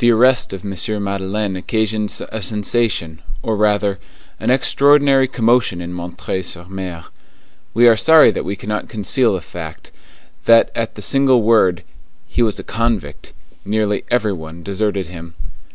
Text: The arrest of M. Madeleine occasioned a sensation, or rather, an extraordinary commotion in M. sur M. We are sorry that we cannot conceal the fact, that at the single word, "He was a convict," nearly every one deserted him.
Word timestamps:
The 0.00 0.10
arrest 0.10 0.52
of 0.52 0.66
M. 0.66 1.02
Madeleine 1.02 1.56
occasioned 1.56 2.14
a 2.30 2.42
sensation, 2.42 3.22
or 3.42 3.56
rather, 3.56 3.98
an 4.38 4.50
extraordinary 4.50 5.26
commotion 5.26 5.80
in 5.80 5.98
M. 5.98 6.14
sur 6.42 6.66
M. 6.70 7.04
We 7.72 7.88
are 7.88 7.96
sorry 7.96 8.30
that 8.32 8.44
we 8.44 8.54
cannot 8.54 8.90
conceal 8.90 9.32
the 9.32 9.40
fact, 9.40 9.92
that 10.44 10.70
at 10.74 10.94
the 10.94 11.00
single 11.00 11.40
word, 11.40 11.84
"He 12.26 12.42
was 12.42 12.58
a 12.58 12.62
convict," 12.62 13.32
nearly 13.64 14.04
every 14.10 14.34
one 14.34 14.62
deserted 14.62 15.06
him. 15.06 15.32